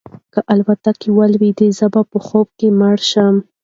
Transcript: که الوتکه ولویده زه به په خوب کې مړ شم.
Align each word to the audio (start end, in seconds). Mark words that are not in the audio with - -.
که 0.33 0.39
الوتکه 0.53 1.09
ولویده 1.19 1.67
زه 1.79 1.87
به 1.93 2.01
په 2.11 2.19
خوب 2.25 2.47
کې 2.59 2.67
مړ 2.79 2.97
شم. 3.11 3.35